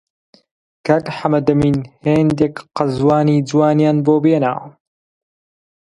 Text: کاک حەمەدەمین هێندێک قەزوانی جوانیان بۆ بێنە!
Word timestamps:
کاک 0.85 1.05
حەمەدەمین 1.17 1.77
هێندێک 2.05 2.55
قەزوانی 2.77 3.43
جوانیان 3.49 3.97
بۆ 4.05 4.15
بێنە! 4.23 4.55